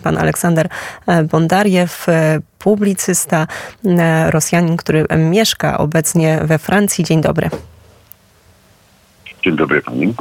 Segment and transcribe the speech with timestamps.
[0.00, 0.68] Pan Aleksander
[1.30, 2.06] Bondariew,
[2.58, 3.46] publicysta,
[4.26, 7.04] Rosjanin, który mieszka obecnie we Francji.
[7.04, 7.50] Dzień dobry.
[9.46, 10.14] Dzień dobry pani.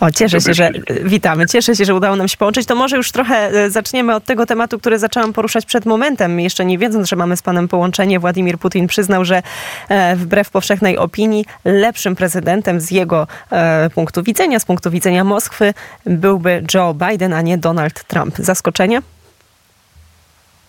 [0.00, 0.70] O, cieszę się, że
[1.04, 1.46] witamy.
[1.46, 2.66] Cieszę się, że udało nam się połączyć.
[2.66, 6.40] To może już trochę e, zaczniemy od tego tematu, który zaczęłam poruszać przed momentem.
[6.40, 9.42] Jeszcze nie wiedząc, że mamy z panem połączenie, Władimir Putin przyznał, że
[9.88, 15.74] e, wbrew powszechnej opinii lepszym prezydentem z jego e, punktu widzenia, z punktu widzenia Moskwy
[16.06, 18.36] byłby Joe Biden, a nie Donald Trump.
[18.38, 19.02] Zaskoczenie?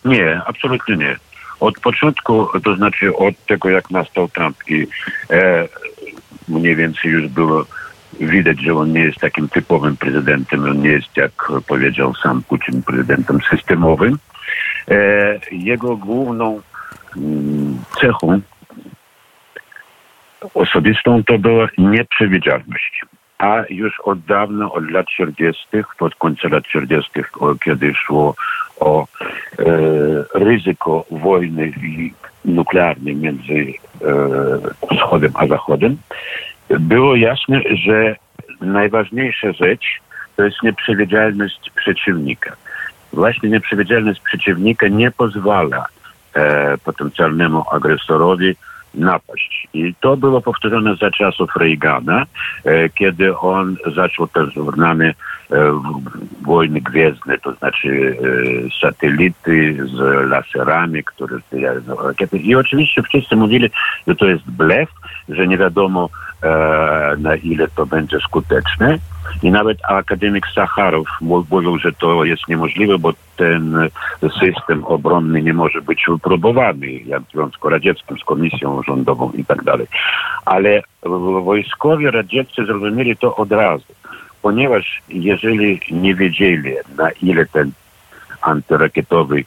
[0.05, 1.16] Nie, absolutnie nie.
[1.59, 4.88] Od początku, to znaczy od tego, jak nastał Trump i
[5.30, 5.67] e,
[6.48, 7.66] mniej więcej już było
[8.20, 12.84] widać, że on nie jest takim typowym prezydentem, on nie jest, jak powiedział sam Putin,
[12.84, 14.17] prezydentem systemowym.
[14.91, 16.61] E, jego główną
[17.17, 18.41] mm, cechą
[20.53, 23.02] osobistą to była nieprzewidzialność.
[23.38, 25.67] A już od dawna, od lat 40.,
[25.99, 27.11] od końca lat 40.,
[27.63, 28.35] kiedy szło
[28.84, 29.08] o
[29.60, 29.66] e,
[30.34, 31.72] ryzyko wojny
[32.46, 35.98] nuklearnej między e, Wschodem a Zachodem,
[36.70, 38.16] było jasne, że
[38.62, 39.86] najważniejsza rzecz
[40.36, 42.56] to jest nieprzewidzialność przeciwnika.
[43.14, 45.86] Właśnie nieprzewidzialność przeciwnika nie pozwala
[46.34, 48.56] e, potencjalnemu agresorowi
[48.94, 49.67] napaść.
[49.73, 52.25] I to było powtórzone za czasów Reagana,
[52.66, 55.13] e, kiedy on zaczął też znane e,
[56.41, 58.17] wojny gwiezdne, to znaczy
[58.67, 62.38] e, satelity z laserami, które zbijają rakiety.
[62.38, 63.69] I oczywiście wszyscy mówili,
[64.08, 64.89] że to jest blef,
[65.30, 66.09] że nie wiadomo
[67.17, 69.00] na ile to będzie skuteczne.
[69.44, 73.90] I nawet akademik Sacharow mówił, że to jest niemożliwe, bo ten
[74.40, 79.64] system obronny nie może być wypróbowany, jak w Związku Radzieckim z komisją rządową i tak
[79.64, 79.88] dalej.
[80.45, 80.81] Ale
[81.44, 83.94] wojskowi radzieccy zrozumieli to od razu,
[84.42, 87.72] ponieważ jeżeli nie wiedzieli, na ile ten
[88.42, 89.44] antyrakietowy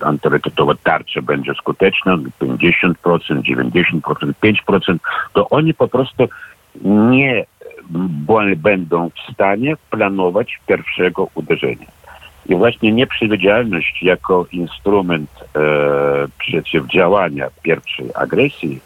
[0.00, 4.96] antyrakietowa tarcza będzie skuteczna, 50%, 90%, 5%,
[5.32, 6.28] to oni po prostu
[6.84, 7.44] nie
[8.56, 11.86] będą w stanie planować pierwszego uderzenia.
[12.46, 15.60] I właśnie nieprzewidzialność jako instrument e,
[16.38, 18.80] przeciwdziałania pierwszej agresji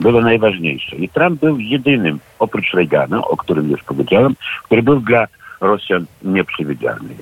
[0.00, 0.96] było najważniejsze.
[0.96, 5.26] I Trump był jedynym, oprócz Reagana, o którym już powiedziałem, który był dla
[5.60, 7.14] Rosjan nieprzewidzialny.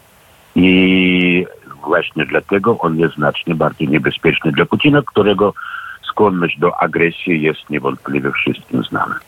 [0.54, 1.46] I
[1.84, 5.54] właśnie dlatego on jest znacznie bardziej niebezpieczny dla Putina, którego
[6.02, 9.18] skłonność do agresji jest niewątpliwie wszystkim znana.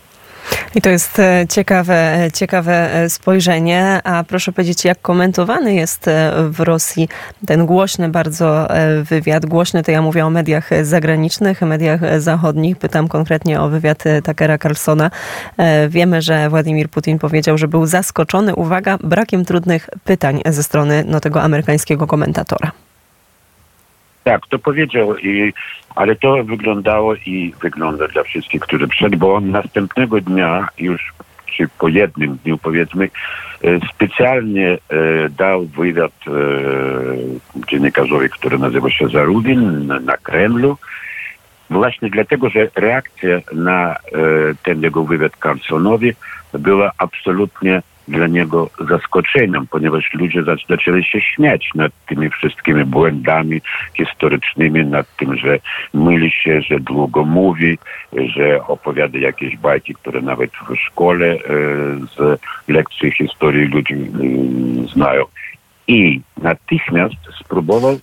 [0.75, 4.01] I to jest e, ciekawe, e, ciekawe e, spojrzenie.
[4.05, 6.11] A proszę powiedzieć, jak komentowany jest
[6.51, 7.09] w Rosji
[7.47, 8.69] ten głośny bardzo
[9.03, 9.47] wywiad?
[9.47, 12.77] Głośny to ja mówię o mediach zagranicznych, mediach zachodnich.
[12.77, 15.11] Pytam konkretnie o wywiad Takera Carlsona.
[15.89, 21.21] Wiemy, że Władimir Putin powiedział, że był zaskoczony, uwaga, brakiem trudnych pytań ze strony no,
[21.21, 22.84] tego amerykańskiego komentatora.
[24.25, 25.53] Tak, to powiedział, i,
[25.95, 31.15] ale to wyglądało i wygląda dla wszystkich, którzy przyszedli, bo on następnego dnia już
[31.57, 34.79] czy po jednym dniu powiedzmy, e, specjalnie e,
[35.31, 36.31] dał wywiad e,
[37.71, 40.77] dziennikarzowi, który nazywa się Zarubin na Kremlu,
[41.71, 43.97] właśnie dlatego, że reakcja na
[44.63, 46.13] ten jego wywiad Carlsonowi
[46.53, 53.61] była absolutnie dla niego zaskoczeniem, ponieważ ludzie zaczęli się śmiać nad tymi wszystkimi błędami
[53.97, 55.59] historycznymi, nad tym, że
[55.95, 57.79] myli się, że długo mówi,
[58.13, 61.39] że opowiada jakieś bajki, które nawet w szkole e,
[62.17, 63.99] z lekcji historii ludzie e,
[64.93, 65.25] znają.
[65.89, 67.99] I natychmiast spróbował e,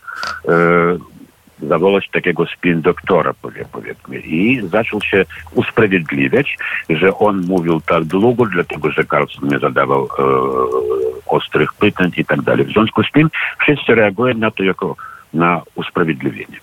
[1.61, 3.33] zawołać takiego spin doktora,
[3.71, 4.19] powiedzmy.
[4.19, 6.57] I zaczął się usprawiedliwiać,
[6.89, 10.23] że on mówił tak długo, dlatego że Carlson nie zadawał e,
[11.25, 12.65] ostrych pytań i tak dalej.
[12.65, 13.29] W związku z tym
[13.59, 14.95] wszyscy reagują na to jako
[15.33, 16.57] na usprawiedliwienie.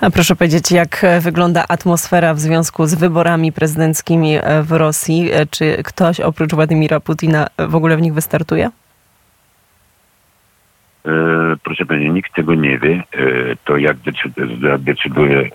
[0.00, 5.30] A proszę powiedzieć, jak wygląda atmosfera w związku z wyborami prezydenckimi w Rosji?
[5.50, 8.70] Czy ktoś oprócz Władimira Putina w ogóle w nich wystartuje?
[11.06, 13.02] E, proszę Pani, nikt tego nie wie.
[13.12, 13.96] E, to jak
[14.78, 15.50] decyduje e,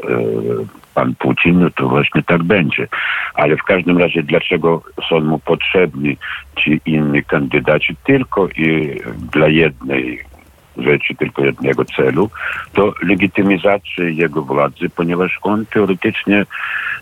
[0.95, 2.88] pan Putin, no to właśnie tak będzie.
[3.33, 6.18] Ale w każdym razie, dlaczego są mu potrzebni
[6.57, 9.00] ci inni kandydaci tylko i
[9.31, 10.19] dla jednej
[10.77, 12.29] rzeczy, tylko jednego celu,
[12.74, 16.45] to legitymizacja jego władzy, ponieważ on teoretycznie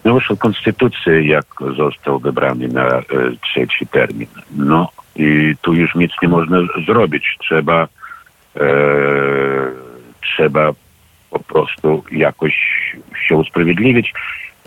[0.03, 1.45] naruszył konstytucję, jak
[1.77, 3.01] został wybrany na
[3.41, 4.27] trzeci termin.
[4.55, 7.37] No i tu już nic nie można zrobić.
[7.39, 7.87] Trzeba
[10.21, 10.71] trzeba
[11.29, 12.55] po prostu jakoś
[13.27, 14.13] się usprawiedliwić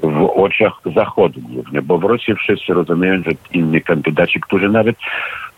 [0.02, 4.96] w oczach Zachodu głównie, bo w Rosji wszyscy rozumieją, że inni kandydaci, którzy nawet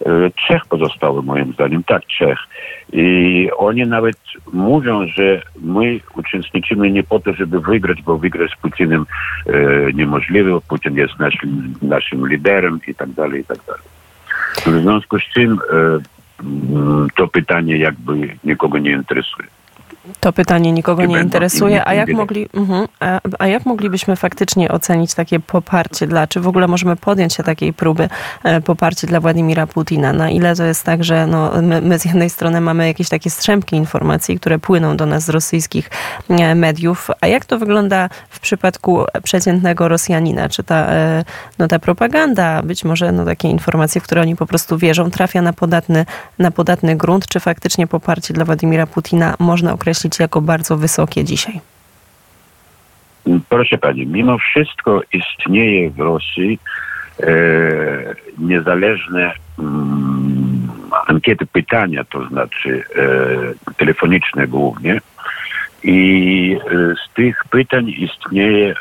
[0.06, 2.38] e, trzech pozostały moim zdaniem, tak, trzech,
[2.92, 4.16] I oni nawet
[4.52, 9.06] mówią, że my uczestniczymy nie po to, żeby wygrać, bo wygrać z Putinem
[9.46, 9.52] e,
[9.92, 10.60] niemożliwe.
[10.68, 13.82] Putin jest naszym, naszym liderem i tak dalej, i tak dalej.
[14.66, 15.98] W związku z czym e,
[17.16, 19.48] to pytanie jakby nikogo nie interesuje.
[20.20, 21.88] To pytanie nikogo nie interesuje.
[21.88, 26.48] A jak, mogli, uh-huh, a, a, jak moglibyśmy faktycznie ocenić takie poparcie dla, czy w
[26.48, 28.08] ogóle możemy podjąć się takiej próby
[28.44, 30.12] e, poparcie dla Władimira Putina?
[30.12, 33.30] Na ile to jest tak, że no, my, my, z jednej strony mamy jakieś takie
[33.30, 35.90] strzępki informacji, które płyną do nas z rosyjskich
[36.28, 40.48] e, mediów, a jak to wygląda w przypadku przeciętnego Rosjanina?
[40.48, 41.24] Czy ta, e,
[41.58, 45.42] no, ta propaganda, być może no, takie informacje, w które oni po prostu wierzą, trafia
[45.42, 46.06] na podatny,
[46.38, 51.24] na podatny grunt, czy faktycznie poparcie dla Władimira Putina można określić określić jako bardzo wysokie
[51.24, 51.60] dzisiaj?
[53.48, 56.58] Proszę Pani, mimo wszystko istnieje w Rosji
[57.20, 57.26] e,
[58.38, 60.68] niezależne mm,
[61.06, 65.00] ankiety pytania, to znaczy e, telefoniczne głównie.
[65.82, 68.74] I e, z tych pytań istnieje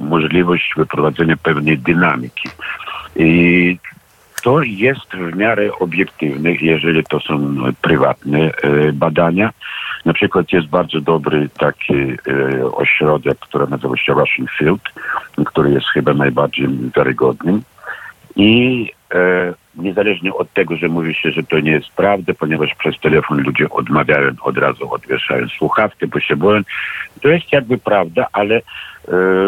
[0.00, 2.48] możliwość wyprowadzenia pewnej dynamiki.
[3.16, 3.78] I
[4.42, 9.52] to jest w miarę obiektywne, jeżeli to są prywatne e, badania.
[10.04, 12.16] Na przykład jest bardzo dobry taki e,
[12.72, 14.82] ośrodek, który nazywa się Russian Field,
[15.46, 17.62] który jest chyba najbardziej wiarygodnym.
[18.36, 23.00] I e, niezależnie od tego, że mówi się, że to nie jest prawda, ponieważ przez
[23.00, 26.62] telefon ludzie odmawiają, od razu odwieszają słuchawkę, bo się boją.
[27.22, 28.62] To jest jakby prawda, ale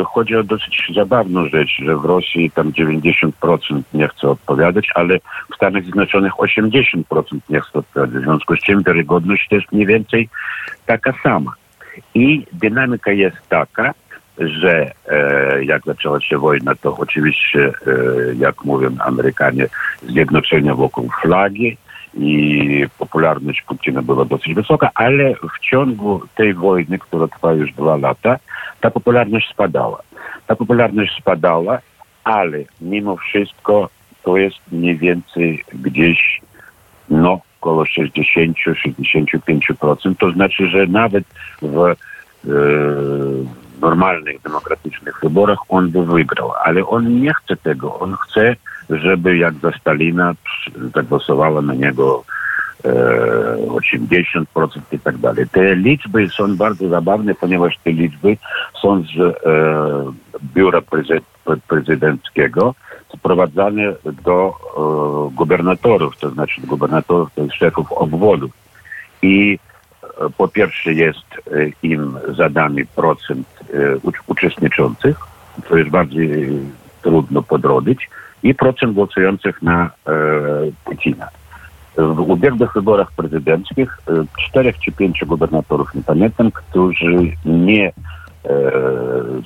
[0.06, 5.18] chodzi o dosyć zabawną rzecz, że w Rosji tam 90% nie chce odpowiadać, ale
[5.52, 7.02] w Stanach Zjednoczonych 80%
[7.48, 8.22] nie chce odpowiadać.
[8.22, 10.28] W związku z czym wiarygodność jest mniej więcej
[10.86, 11.52] taka sama.
[12.14, 13.94] I dynamika jest taka,
[14.38, 17.92] że e, jak zaczęła się wojna, to oczywiście, e,
[18.34, 19.66] jak mówią Amerykanie,
[20.02, 21.76] zjednoczenie wokół flagi
[22.16, 27.96] i popularność Putina była dosyć wysoka, ale w ciągu tej wojny, która trwa już dwa
[27.96, 28.38] lata,
[28.80, 30.02] ta popularność spadała.
[30.46, 31.78] Ta popularność spadała,
[32.24, 33.88] ale mimo wszystko
[34.22, 36.40] to jest mniej więcej gdzieś
[37.08, 40.16] no około 60-65%.
[40.18, 41.24] To znaczy, że nawet
[41.62, 41.94] w e,
[43.80, 47.98] normalnych, demokratycznych wyborach on by wygrał, ale on nie chce tego.
[47.98, 48.56] On chce,
[48.90, 50.34] żeby jak za Stalina
[50.94, 52.24] zagłosowała na niego
[52.84, 54.44] 80%
[54.92, 55.48] i tak dalej.
[55.52, 58.36] Te liczby są bardzo zabawne, ponieważ te liczby
[58.82, 59.32] są z e,
[60.54, 60.80] biura
[61.68, 62.74] prezydenckiego
[63.16, 63.82] sprowadzane
[64.24, 68.50] do e, gubernatorów, to znaczy gubernatorów, to jest szefów obwodów.
[69.22, 69.58] I
[70.02, 71.26] e, po pierwsze jest
[71.82, 73.46] im zadany procent
[74.26, 75.16] uczestniczących,
[75.68, 76.48] co jest bardziej
[77.02, 78.08] trudno podrobić,
[78.48, 79.90] i procent głosujących na
[80.84, 81.28] Putina.
[81.98, 87.92] W ubiegłych wyborach prezydenckich e, czterech czy pięciu gubernatorów, nie pamiętam, którzy nie e,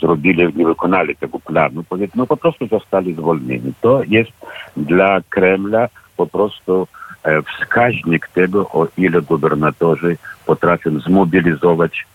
[0.01, 3.73] zrobili, nie wykonali tego planu, no po prostu zostali zwolnieni.
[3.81, 4.31] To jest
[4.77, 6.87] dla Kremla po prostu
[7.25, 10.17] e, wskaźnik tego, o ile gubernatorzy
[10.47, 12.07] potrafią zmobilizować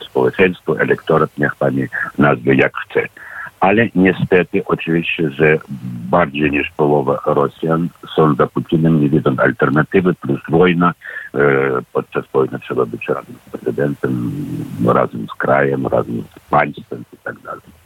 [0.00, 1.84] społeczeństwo, elektorat, niech pani
[2.18, 3.08] nazwie jak chce
[3.60, 5.58] ale niestety oczywiście, że
[6.10, 10.94] bardziej niż połowa Rosjan są za Putinem, nie widzą alternatywy, plus wojna.
[11.34, 11.40] E,
[11.92, 14.32] podczas wojny trzeba być razem z prezydentem,
[14.86, 17.77] razem z krajem, razem z państwem i tak dalej.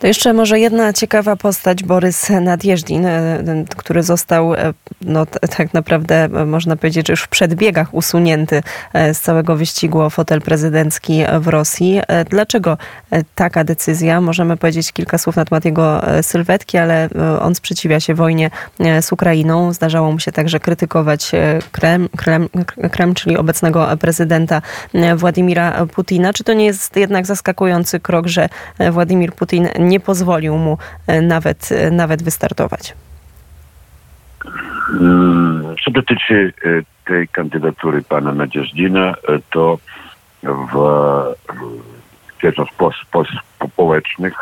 [0.00, 6.24] To jeszcze może jedna ciekawa postać, Borys Nadjeżdżin, e, który został e, no, tak naprawdę,
[6.24, 8.62] e, można powiedzieć, już w przedbiegach usunięty
[8.94, 12.00] z całego wyścigu o fotel prezydencki w Rosji.
[12.30, 12.78] Dlaczego
[13.34, 14.20] taka decyzja?
[14.20, 17.08] Możemy powiedzieć kilka słów na temat jego sylwetki, ale
[17.40, 18.50] on sprzeciwia się wojnie
[19.00, 19.72] z Ukrainą.
[19.72, 21.32] Zdarzało mu się także krytykować
[21.72, 22.48] Krem, Krem,
[22.90, 24.62] Krem czyli obecnego prezydenta
[25.16, 26.32] Władimira Putina.
[26.32, 28.48] Czy to nie jest jednak zaskakujący krok, że
[28.90, 32.94] Władimir Putin nie pozwolił mu e, nawet, e, nawet wystartować.
[35.00, 36.68] Mm, co dotyczy e,
[37.04, 39.14] tej kandydatury pana Nadzieżdina,
[39.50, 39.78] to
[40.42, 40.74] w
[42.38, 42.66] świetach
[43.66, 44.34] społecznych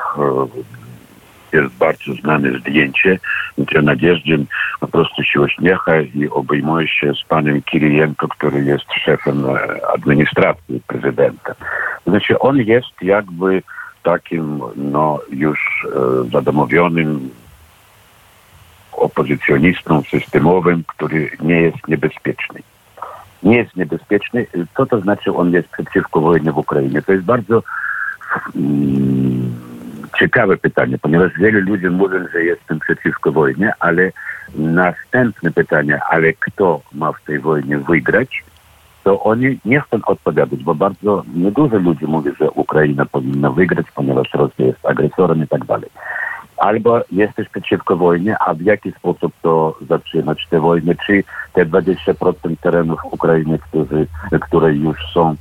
[1.52, 3.18] jest bardzo znane zdjęcie,
[3.58, 4.46] gdzie Nadzieżdżin
[4.80, 9.44] po prostu się uśmiecha i obejmuje się z panem Kirijenko, który jest szefem
[9.94, 11.54] administracji prezydenta.
[12.06, 13.62] Znaczy on jest jakby
[14.08, 17.30] takim no, już e, zadomowionym
[18.92, 22.60] opozycjonistą systemowym, który nie jest niebezpieczny.
[23.42, 24.46] Nie jest niebezpieczny.
[24.76, 27.02] Co to znaczy on jest przeciwko wojnie w Ukrainie?
[27.02, 27.62] To jest bardzo
[28.56, 29.54] mm,
[30.18, 34.12] ciekawe pytanie, ponieważ wielu ludzi mówią, że jestem przeciwko wojnie, ale
[34.54, 38.44] następne pytanie, ale kto ma w tej wojnie wygrać,
[39.04, 44.34] to oni nie chcą odpowiadać, bo bardzo niedużo ludzi mówi, że Ukraina powinna wygrać, ponieważ
[44.34, 45.90] Rosja jest agresorem i tak dalej.
[46.56, 50.94] Albo jesteś przeciwko wojnie, a w jaki sposób to zatrzymać tę wojnę?
[51.06, 54.06] Czy te 20% terenów Ukrainy, którzy,
[54.40, 55.36] które już są e,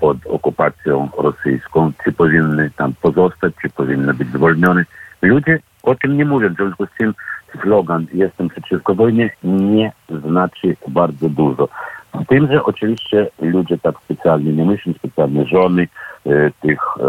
[0.00, 4.84] pod okupacją rosyjską, czy powinny tam pozostać, czy powinny być zwolnione?
[5.22, 7.14] Ludzie o tym nie mówią, w związku z tym
[7.62, 11.68] slogan jestem przeciwko wojnie nie znaczy bardzo dużo.
[12.14, 15.88] Z tym, że oczywiście ludzie tak specjalnie nie myślą, specjalnie żony
[16.26, 17.04] e, tych e,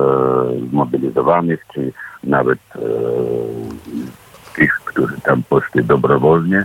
[0.69, 1.91] zmobilizowanych, czy
[2.23, 2.79] nawet e,
[4.55, 6.63] tych, którzy tam poszli dobrowolnie,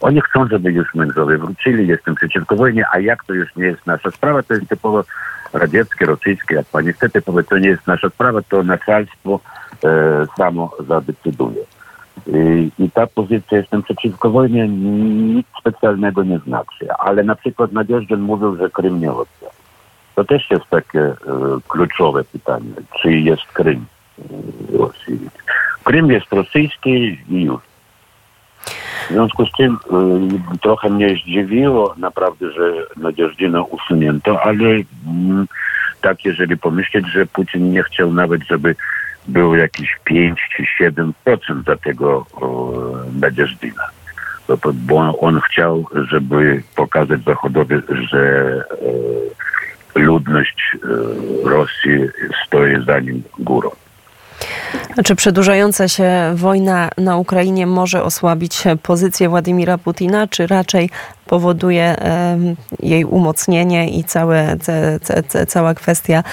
[0.00, 3.86] oni chcą, żeby już mężowie wrócili, jestem przeciwko wojnie, a jak to już nie jest
[3.86, 5.04] nasza sprawa, to jest typowo
[5.52, 9.40] radzieckie, rosyjskie, jak pani chce, typowe, to nie jest nasza sprawa, to naczelstwo
[9.84, 11.64] e, samo zadecyduje.
[12.78, 16.92] I, ta pozycja jestem przeciwko wojnie nic specjalnego nie znaczy.
[16.98, 19.48] Ale na przykład Nadjeżdżan mówił, że Krym nie Rosja.
[20.14, 21.16] To też jest takie e,
[21.68, 22.70] kluczowe pytanie,
[23.02, 23.86] czy jest Krym
[24.18, 25.18] e, Rosji.
[25.84, 27.60] Krym jest rosyjski i już.
[29.08, 29.78] W związku z tym
[30.52, 34.64] e, trochę mnie zdziwiło naprawdę, że Nadzieżdżina usunięto, ale
[35.06, 35.46] mm,
[36.00, 38.74] tak jeżeli pomyśleć, że Putin nie chciał nawet, żeby
[39.28, 41.12] było jakieś 5 czy 7%
[41.66, 42.26] za tego
[43.20, 43.82] Nadzieżdina.
[44.74, 47.74] Bo on chciał, żeby pokazać Zachodowi,
[48.10, 48.54] że
[49.96, 52.08] e, ludność e, Rosji
[52.46, 53.70] stoi za nim górą.
[55.04, 60.90] Czy przedłużająca się wojna na Ukrainie może osłabić pozycję Władimira Putina, czy raczej
[61.26, 61.96] powoduje
[62.80, 64.56] jej umocnienie i całe,
[65.48, 66.24] cała kwestia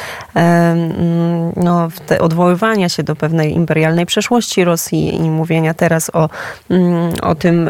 [1.56, 1.88] no,
[2.20, 6.30] odwoływania się do pewnej imperialnej przeszłości Rosji i mówienia teraz o,
[6.70, 7.70] mm, o tym,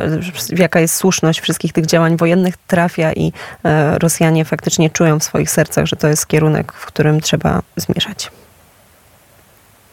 [0.58, 5.50] jaka jest słuszność wszystkich tych działań wojennych trafia i e, Rosjanie faktycznie czują w swoich
[5.50, 8.32] sercach, że to jest kierunek, w którym trzeba zmierzać.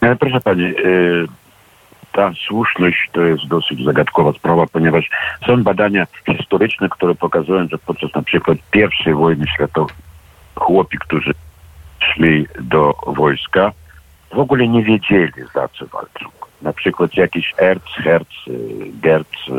[0.03, 0.73] E, proszę Pani, e,
[2.13, 5.11] ta słuszność to jest dosyć zagadkowa sprawa, ponieważ
[5.47, 8.59] są badania historyczne, które pokazują, że podczas na przykład
[9.09, 9.97] I wojny światowej
[10.55, 11.33] chłopi, którzy
[12.01, 13.73] szli do wojska,
[14.33, 16.27] w ogóle nie wiedzieli, za co walczą.
[16.63, 18.49] Na przykład jakiś Erz, Herz,
[19.03, 19.51] Gerz,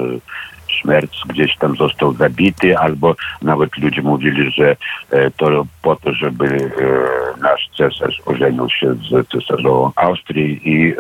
[0.82, 4.75] Szmerc gdzieś tam został zabity, albo nawet ludzie mówili, że
[5.12, 10.96] e, to po to, żeby e, nasz cesarz ożenił się z cesarzową Austrii i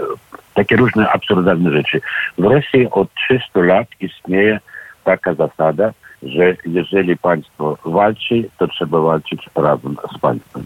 [0.53, 2.01] takie różne absurdalne rzeczy.
[2.37, 4.59] W Rosji od 300 lat istnieje
[5.03, 10.63] taka zasada, że jeżeli państwo walczy, to trzeba walczyć razem z państwem.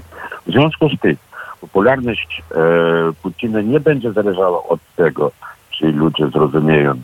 [0.47, 1.15] W związku z tym
[1.61, 2.55] popularność e,
[3.21, 5.31] Putina nie będzie zależała od tego,
[5.77, 6.97] czy ludzie zrozumieją, e,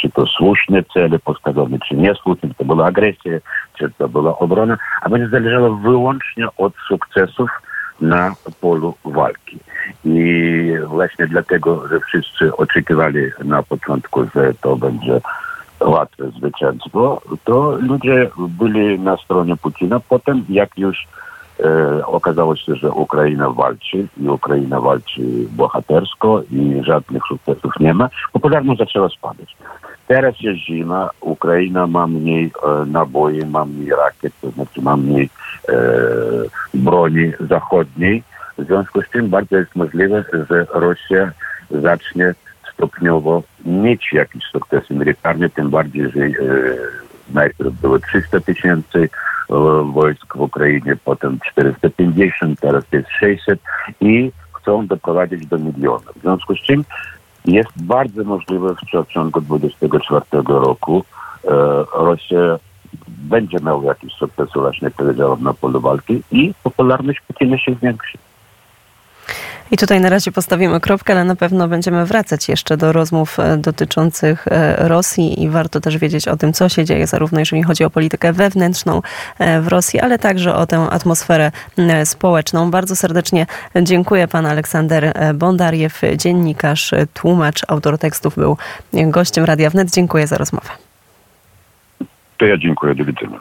[0.00, 3.32] czy to słuszne cele postawione, czy niesłuszne, czy to była agresja,
[3.78, 7.50] czy to była obrona, a będzie zależało wyłącznie od sukcesów
[8.00, 9.58] na polu walki.
[10.04, 15.20] I właśnie dlatego, że wszyscy oczekiwali na początku, że to będzie
[15.80, 20.00] łatwe zwycięstwo, to ludzie byli na stronie Putina.
[20.00, 21.06] Potem, jak już
[22.06, 28.78] okazało się, że Ukraina walczy i Ukraina walczy bohatersko i żadnych sukcesów nie ma, popularność
[28.78, 29.56] zaczęła spadać.
[30.06, 35.30] Teraz jest zima, Ukraina ma mniej e, naboi, ma mniej rakiet, to znaczy ma mniej
[35.68, 35.74] e,
[36.74, 38.22] broni zachodniej.
[38.58, 41.32] W związku z tym bardzo jest możliwe, że Rosja
[41.70, 42.34] zacznie
[42.74, 46.32] stopniowo mieć jakiś sukces militarny, tym bardziej, że e,
[47.30, 49.08] najpierw było 300 tysięcy e,
[49.92, 53.60] wojsk w Ukrainie, potem 450, teraz jest 600
[54.00, 56.12] i chcą doprowadzić do miliona.
[56.16, 56.84] W związku z czym
[57.44, 61.04] jest bardzo możliwe, że w ciągu 2024 roku
[61.44, 61.50] e,
[61.94, 62.58] Rosja
[63.08, 68.18] będzie miał jakiś sukces, właśnie powiedziałem, na polu walki i popularność Putina się zwiększy.
[69.72, 73.56] I tutaj na razie postawimy kropkę, ale na pewno będziemy wracać jeszcze do rozmów e,
[73.56, 77.84] dotyczących e, Rosji i warto też wiedzieć o tym, co się dzieje, zarówno jeżeli chodzi
[77.84, 79.02] o politykę wewnętrzną
[79.38, 81.52] e, w Rosji, ale także o tę atmosferę
[82.04, 82.70] społeczną.
[82.70, 83.46] Bardzo serdecznie
[83.82, 88.56] dziękuję pan Aleksander Bondariew, dziennikarz, tłumacz, autor tekstów, był
[88.92, 89.94] gościem Radia Wnet.
[89.94, 90.68] Dziękuję za rozmowę.
[92.38, 93.38] To ja dziękuję, do widzenia.